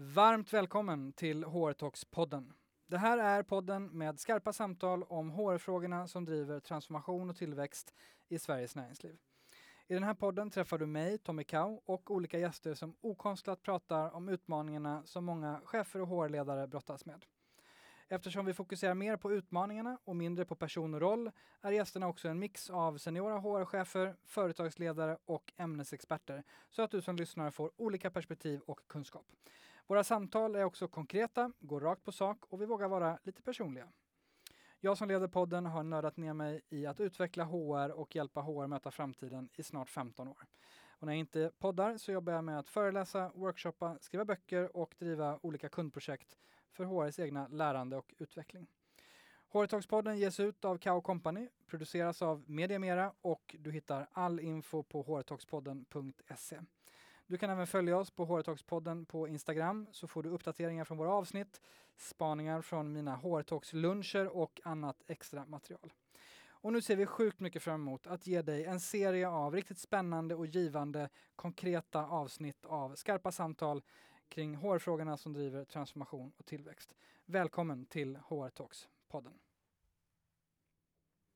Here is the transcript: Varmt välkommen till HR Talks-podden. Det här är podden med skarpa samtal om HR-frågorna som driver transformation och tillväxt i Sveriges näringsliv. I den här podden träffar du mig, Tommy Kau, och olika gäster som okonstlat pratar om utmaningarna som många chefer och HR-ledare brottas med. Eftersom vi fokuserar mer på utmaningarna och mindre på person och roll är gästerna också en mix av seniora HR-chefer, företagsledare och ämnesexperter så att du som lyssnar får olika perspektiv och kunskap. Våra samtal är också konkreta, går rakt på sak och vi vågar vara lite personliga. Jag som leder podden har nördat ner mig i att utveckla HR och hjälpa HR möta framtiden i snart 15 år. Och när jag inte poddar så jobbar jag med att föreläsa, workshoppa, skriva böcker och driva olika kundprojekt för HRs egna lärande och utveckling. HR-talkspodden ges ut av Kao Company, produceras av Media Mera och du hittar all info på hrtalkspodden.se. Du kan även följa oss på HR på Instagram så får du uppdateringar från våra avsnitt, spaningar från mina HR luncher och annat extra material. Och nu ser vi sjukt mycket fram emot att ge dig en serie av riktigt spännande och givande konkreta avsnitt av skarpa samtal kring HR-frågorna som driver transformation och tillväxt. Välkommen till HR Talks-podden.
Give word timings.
Varmt 0.00 0.52
välkommen 0.52 1.12
till 1.12 1.44
HR 1.44 1.72
Talks-podden. 1.72 2.52
Det 2.86 2.98
här 2.98 3.18
är 3.18 3.42
podden 3.42 3.86
med 3.86 4.20
skarpa 4.20 4.52
samtal 4.52 5.02
om 5.02 5.30
HR-frågorna 5.30 6.08
som 6.08 6.24
driver 6.24 6.60
transformation 6.60 7.30
och 7.30 7.36
tillväxt 7.36 7.94
i 8.28 8.38
Sveriges 8.38 8.76
näringsliv. 8.76 9.18
I 9.86 9.94
den 9.94 10.02
här 10.02 10.14
podden 10.14 10.50
träffar 10.50 10.78
du 10.78 10.86
mig, 10.86 11.18
Tommy 11.18 11.44
Kau, 11.44 11.80
och 11.84 12.10
olika 12.10 12.38
gäster 12.38 12.74
som 12.74 12.94
okonstlat 13.00 13.62
pratar 13.62 14.14
om 14.14 14.28
utmaningarna 14.28 15.02
som 15.04 15.24
många 15.24 15.60
chefer 15.64 16.00
och 16.00 16.08
HR-ledare 16.08 16.66
brottas 16.66 17.06
med. 17.06 17.24
Eftersom 18.08 18.46
vi 18.46 18.54
fokuserar 18.54 18.94
mer 18.94 19.16
på 19.16 19.32
utmaningarna 19.32 19.98
och 20.04 20.16
mindre 20.16 20.44
på 20.44 20.54
person 20.54 20.94
och 20.94 21.00
roll 21.00 21.30
är 21.62 21.72
gästerna 21.72 22.08
också 22.08 22.28
en 22.28 22.38
mix 22.38 22.70
av 22.70 22.98
seniora 22.98 23.38
HR-chefer, 23.38 24.16
företagsledare 24.24 25.18
och 25.24 25.52
ämnesexperter 25.56 26.44
så 26.70 26.82
att 26.82 26.90
du 26.90 27.02
som 27.02 27.16
lyssnar 27.16 27.50
får 27.50 27.70
olika 27.76 28.10
perspektiv 28.10 28.60
och 28.60 28.80
kunskap. 28.86 29.26
Våra 29.88 30.04
samtal 30.04 30.56
är 30.56 30.64
också 30.64 30.88
konkreta, 30.88 31.52
går 31.58 31.80
rakt 31.80 32.04
på 32.04 32.12
sak 32.12 32.38
och 32.48 32.62
vi 32.62 32.66
vågar 32.66 32.88
vara 32.88 33.18
lite 33.22 33.42
personliga. 33.42 33.88
Jag 34.80 34.98
som 34.98 35.08
leder 35.08 35.28
podden 35.28 35.66
har 35.66 35.82
nördat 35.82 36.16
ner 36.16 36.32
mig 36.32 36.60
i 36.68 36.86
att 36.86 37.00
utveckla 37.00 37.44
HR 37.44 37.90
och 37.90 38.16
hjälpa 38.16 38.40
HR 38.40 38.66
möta 38.66 38.90
framtiden 38.90 39.48
i 39.54 39.62
snart 39.62 39.90
15 39.90 40.28
år. 40.28 40.46
Och 40.88 41.06
när 41.06 41.12
jag 41.12 41.20
inte 41.20 41.50
poddar 41.58 41.96
så 41.96 42.12
jobbar 42.12 42.32
jag 42.32 42.44
med 42.44 42.58
att 42.58 42.68
föreläsa, 42.68 43.32
workshoppa, 43.34 43.98
skriva 44.00 44.24
böcker 44.24 44.76
och 44.76 44.94
driva 44.98 45.38
olika 45.42 45.68
kundprojekt 45.68 46.36
för 46.72 46.84
HRs 46.84 47.18
egna 47.18 47.48
lärande 47.48 47.96
och 47.96 48.14
utveckling. 48.18 48.66
HR-talkspodden 49.52 50.18
ges 50.18 50.40
ut 50.40 50.64
av 50.64 50.78
Kao 50.78 51.00
Company, 51.00 51.48
produceras 51.66 52.22
av 52.22 52.44
Media 52.46 52.78
Mera 52.78 53.12
och 53.20 53.56
du 53.58 53.72
hittar 53.72 54.08
all 54.12 54.40
info 54.40 54.82
på 54.82 55.02
hrtalkspodden.se. 55.02 56.60
Du 57.28 57.38
kan 57.38 57.50
även 57.50 57.66
följa 57.66 57.98
oss 57.98 58.10
på 58.10 58.24
HR 58.24 59.04
på 59.04 59.28
Instagram 59.28 59.86
så 59.92 60.06
får 60.06 60.22
du 60.22 60.28
uppdateringar 60.28 60.84
från 60.84 60.98
våra 60.98 61.12
avsnitt, 61.12 61.60
spaningar 61.96 62.62
från 62.62 62.92
mina 62.92 63.16
HR 63.16 63.74
luncher 63.74 64.36
och 64.36 64.60
annat 64.64 65.02
extra 65.06 65.46
material. 65.46 65.92
Och 66.48 66.72
nu 66.72 66.82
ser 66.82 66.96
vi 66.96 67.06
sjukt 67.06 67.40
mycket 67.40 67.62
fram 67.62 67.80
emot 67.80 68.06
att 68.06 68.26
ge 68.26 68.42
dig 68.42 68.64
en 68.64 68.80
serie 68.80 69.28
av 69.28 69.54
riktigt 69.54 69.78
spännande 69.78 70.34
och 70.34 70.46
givande 70.46 71.08
konkreta 71.36 72.06
avsnitt 72.06 72.64
av 72.64 72.94
skarpa 72.94 73.32
samtal 73.32 73.82
kring 74.28 74.56
HR-frågorna 74.56 75.16
som 75.16 75.32
driver 75.32 75.64
transformation 75.64 76.32
och 76.36 76.46
tillväxt. 76.46 76.94
Välkommen 77.24 77.86
till 77.86 78.16
HR 78.16 78.48
Talks-podden. 78.48 79.47